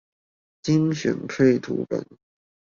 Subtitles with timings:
[0.63, 2.03] 精選配圖版